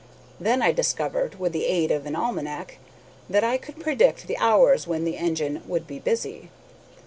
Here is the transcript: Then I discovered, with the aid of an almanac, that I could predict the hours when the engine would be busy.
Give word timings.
Then 0.39 0.63
I 0.63 0.71
discovered, 0.71 1.39
with 1.39 1.53
the 1.53 1.67
aid 1.67 1.91
of 1.91 2.07
an 2.07 2.15
almanac, 2.15 2.79
that 3.29 3.43
I 3.43 3.57
could 3.59 3.79
predict 3.79 4.25
the 4.25 4.35
hours 4.39 4.87
when 4.87 5.05
the 5.05 5.15
engine 5.17 5.61
would 5.67 5.85
be 5.85 5.99
busy. 5.99 6.49